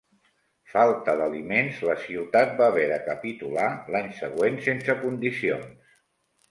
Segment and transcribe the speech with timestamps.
[0.71, 5.99] Falta d'aliments, la ciutat va haver de capitular l'any següent sense condicions.